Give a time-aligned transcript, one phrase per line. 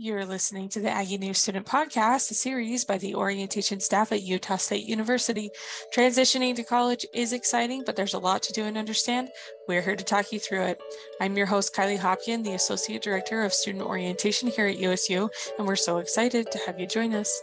[0.00, 4.22] You're listening to the Aggie New Student Podcast, a series by the orientation staff at
[4.22, 5.50] Utah State University.
[5.92, 9.28] Transitioning to college is exciting, but there's a lot to do and understand.
[9.66, 10.80] We're here to talk you through it.
[11.20, 15.66] I'm your host, Kylie Hopkin, the Associate Director of Student Orientation here at USU, and
[15.66, 17.42] we're so excited to have you join us.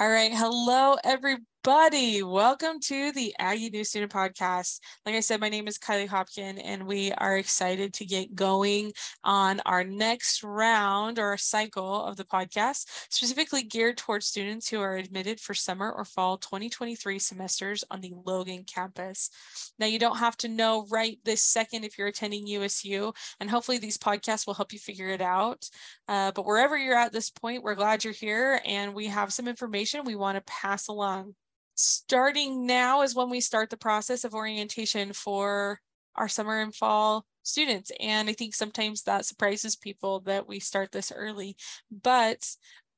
[0.00, 0.32] All right.
[0.32, 2.22] Hello, everybody everybody.
[2.22, 4.78] Welcome to the Aggie New Student Podcast.
[5.04, 8.92] Like I said, my name is Kylie Hopkin, and we are excited to get going
[9.24, 14.96] on our next round or cycle of the podcast, specifically geared towards students who are
[14.96, 19.28] admitted for summer or fall 2023 semesters on the Logan campus.
[19.76, 23.78] Now, you don't have to know right this second if you're attending USU, and hopefully
[23.78, 25.68] these podcasts will help you figure it out.
[26.06, 29.48] Uh, but wherever you're at this point, we're glad you're here, and we have some
[29.48, 31.34] information we want to pass along
[31.76, 35.80] starting now is when we start the process of orientation for
[36.16, 37.92] our summer and fall students.
[38.00, 41.56] And I think sometimes that surprises people that we start this early,
[41.90, 42.44] but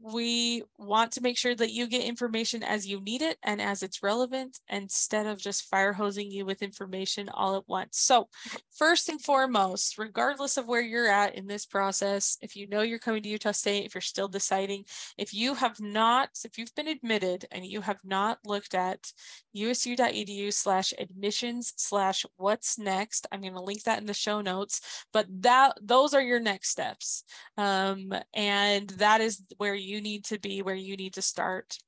[0.00, 3.82] we want to make sure that you get information as you need it and as
[3.82, 7.98] it's relevant instead of just fire hosing you with information all at once.
[7.98, 8.28] So,
[8.76, 12.98] first and foremost, regardless of where you're at in this process, if you know you're
[12.98, 14.84] coming to Utah State, if you're still deciding,
[15.16, 19.12] if you have not, if you've been admitted and you have not looked at
[19.52, 24.80] usu.edu slash admissions slash what's next, I'm going to link that in the show notes,
[25.12, 27.24] but that those are your next steps.
[27.56, 31.78] Um, and that is where you you need to be, where you need to start.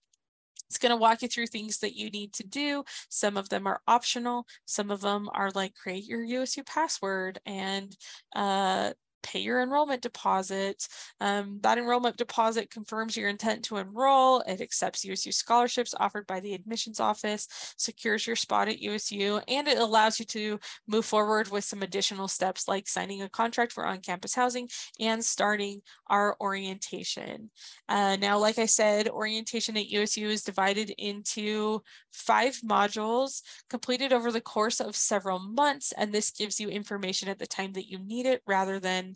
[0.68, 2.84] It's going to walk you through things that you need to do.
[3.08, 4.46] Some of them are optional.
[4.66, 7.96] Some of them are like create your USU password and
[8.36, 10.86] uh, pay your enrollment deposit.
[11.20, 14.40] Um, that enrollment deposit confirms your intent to enroll.
[14.40, 17.46] It accepts USU scholarships offered by the admissions office,
[17.76, 22.28] secures your spot at USU, and it allows you to move forward with some additional
[22.28, 24.68] steps like signing a contract for on-campus housing
[24.98, 27.50] and starting our orientation.
[27.88, 34.32] Uh, now, like I said, orientation at USU is divided into five modules completed over
[34.32, 37.98] the course of several months, and this gives you information at the time that you
[37.98, 39.09] need it rather than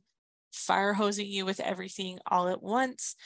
[0.54, 3.16] fire hosing you with everything all at once.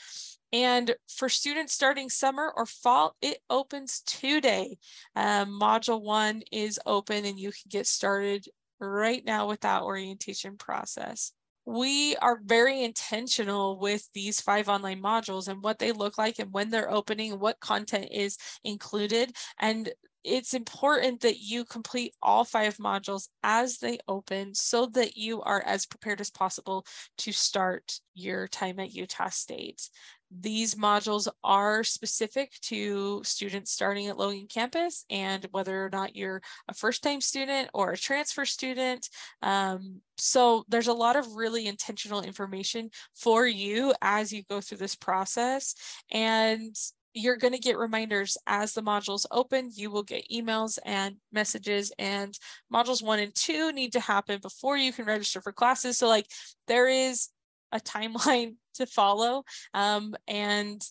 [0.51, 4.77] And for students starting summer or fall, it opens today.
[5.15, 8.45] Um, module one is open and you can get started
[8.79, 11.33] right now with that orientation process.
[11.65, 16.51] We are very intentional with these five online modules and what they look like and
[16.51, 19.35] when they're opening, what content is included.
[19.59, 19.91] And
[20.23, 25.63] it's important that you complete all five modules as they open so that you are
[25.65, 26.85] as prepared as possible
[27.17, 29.89] to start your time at Utah State.
[30.31, 36.41] These modules are specific to students starting at Logan campus and whether or not you're
[36.67, 39.09] a first time student or a transfer student.
[39.41, 44.77] Um, so there's a lot of really intentional information for you as you go through
[44.77, 45.73] this process.
[46.11, 46.75] And
[47.19, 49.71] you're going to get reminders as the modules open.
[49.73, 52.37] You will get emails and messages, and
[52.73, 55.97] modules one and two need to happen before you can register for classes.
[55.97, 56.27] So, like,
[56.67, 57.29] there is
[57.71, 59.43] a timeline to follow,
[59.73, 60.81] um, and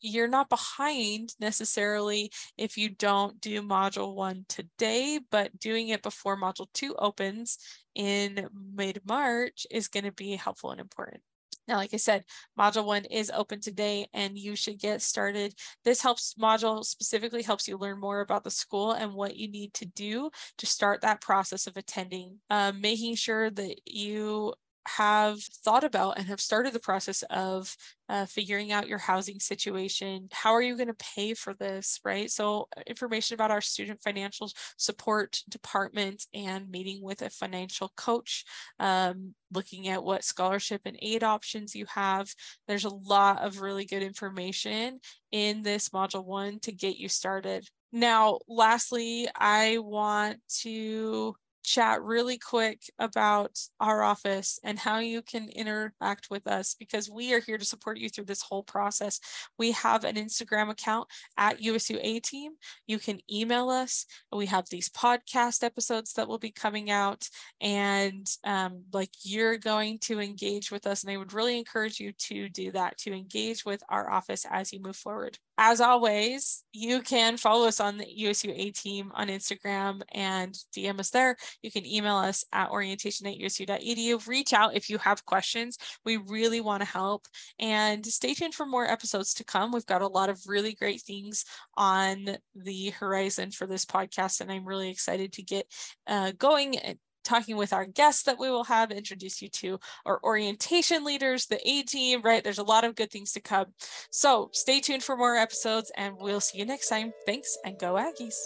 [0.00, 6.40] you're not behind necessarily if you don't do module one today, but doing it before
[6.40, 7.58] module two opens
[7.94, 11.22] in mid March is going to be helpful and important.
[11.66, 12.24] Now, like I said,
[12.58, 15.54] module one is open today and you should get started.
[15.84, 19.72] This helps module specifically helps you learn more about the school and what you need
[19.74, 24.52] to do to start that process of attending, um, making sure that you
[24.86, 27.76] have thought about and have started the process of
[28.08, 30.28] uh, figuring out your housing situation.
[30.30, 32.30] How are you going to pay for this, right?
[32.30, 38.44] So, uh, information about our student financial support department and meeting with a financial coach,
[38.78, 42.28] um, looking at what scholarship and aid options you have.
[42.68, 45.00] There's a lot of really good information
[45.32, 47.66] in this module one to get you started.
[47.90, 55.48] Now, lastly, I want to chat really quick about our office and how you can
[55.48, 59.18] interact with us because we are here to support you through this whole process.
[59.58, 62.52] We have an Instagram account at USUA Team.
[62.86, 64.06] You can email us.
[64.30, 67.28] We have these podcast episodes that will be coming out,
[67.60, 71.02] and um, like you're going to engage with us.
[71.02, 74.72] And I would really encourage you to do that to engage with our office as
[74.72, 75.38] you move forward.
[75.56, 81.10] As always, you can follow us on the USUA Team on Instagram and DM us
[81.10, 81.36] there.
[81.62, 84.26] You can email us at orientation at usu.edu.
[84.26, 85.78] Reach out if you have questions.
[86.04, 87.26] We really want to help.
[87.58, 89.72] And stay tuned for more episodes to come.
[89.72, 91.44] We've got a lot of really great things
[91.76, 95.66] on the horizon for this podcast, and I'm really excited to get
[96.06, 100.20] uh, going and talking with our guests that we will have, introduce you to our
[100.22, 102.44] orientation leaders, the A team, right?
[102.44, 103.66] There's a lot of good things to come.
[104.10, 107.12] So stay tuned for more episodes and we'll see you next time.
[107.26, 108.36] Thanks and go Aggies.